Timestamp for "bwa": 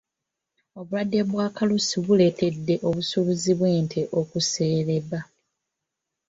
1.29-1.45